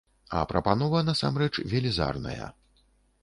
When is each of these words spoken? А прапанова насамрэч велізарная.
А 0.37 0.39
прапанова 0.51 1.01
насамрэч 1.09 1.51
велізарная. 1.73 2.49